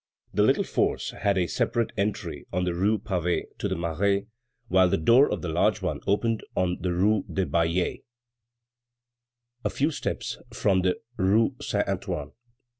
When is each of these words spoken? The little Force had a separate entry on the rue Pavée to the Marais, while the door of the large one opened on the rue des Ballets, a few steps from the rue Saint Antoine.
The 0.33 0.41
little 0.41 0.63
Force 0.63 1.11
had 1.11 1.37
a 1.37 1.45
separate 1.45 1.91
entry 1.95 2.47
on 2.51 2.63
the 2.63 2.73
rue 2.73 2.97
Pavée 2.97 3.43
to 3.59 3.67
the 3.67 3.75
Marais, 3.75 4.25
while 4.67 4.89
the 4.89 4.97
door 4.97 5.31
of 5.31 5.43
the 5.43 5.47
large 5.49 5.83
one 5.83 5.99
opened 6.07 6.43
on 6.55 6.79
the 6.81 6.91
rue 6.91 7.23
des 7.31 7.45
Ballets, 7.45 7.99
a 9.63 9.69
few 9.69 9.91
steps 9.91 10.39
from 10.51 10.81
the 10.81 10.95
rue 11.17 11.55
Saint 11.61 11.87
Antoine. 11.87 12.31